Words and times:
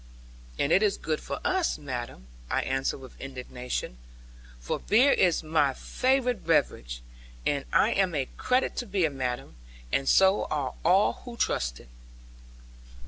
'And 0.57 0.71
it 0.71 0.81
is 0.81 0.97
good 0.97 1.19
for 1.19 1.39
us, 1.45 1.77
madam,' 1.77 2.25
I 2.49 2.63
answered 2.63 2.97
with 2.97 3.21
indignation, 3.21 3.99
for 4.59 4.79
beer 4.79 5.11
is 5.11 5.43
my 5.43 5.75
favourite 5.75 6.43
beverage; 6.43 7.03
'and 7.45 7.65
I 7.71 7.91
am 7.91 8.15
a 8.15 8.25
credit 8.35 8.75
to 8.77 8.87
beer, 8.87 9.11
madam; 9.11 9.57
and 9.91 10.09
so 10.09 10.45
are 10.45 10.73
all 10.83 11.13
who 11.23 11.37
trust 11.37 11.75
to 11.75 11.83
it.' 11.83 11.89